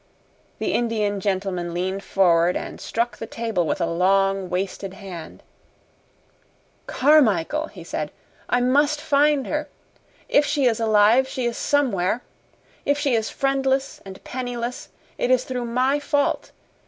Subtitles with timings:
[0.57, 5.43] The Indian gentleman leaned forward and struck the table with a long, wasted hand.
[6.87, 8.09] "Carmichael," he said,
[8.49, 9.69] "I MUST find her.
[10.27, 12.23] If she is alive, she is somewhere.
[12.83, 16.49] If she is friendless and penniless, it is through my fault.